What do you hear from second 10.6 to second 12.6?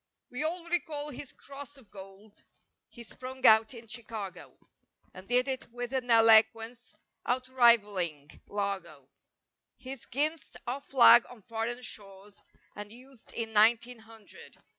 Our Flag on Foreign Shores,"